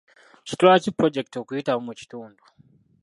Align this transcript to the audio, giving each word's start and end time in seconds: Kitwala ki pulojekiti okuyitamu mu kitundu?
Kitwala 0.47 0.77
ki 0.83 0.89
pulojekiti 0.95 1.37
okuyitamu 1.39 1.81
mu 1.87 1.93
kitundu? 1.99 2.43